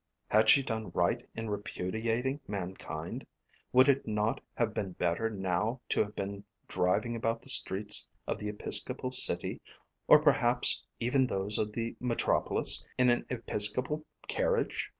[0.29, 3.23] Had she done right in repudiating mankind?
[3.71, 8.39] Would it not have been better now to have been driving about the streets of
[8.39, 9.61] the episcopal city,
[10.07, 14.89] or perhaps even those of the metropolis, in an episcopal carriage?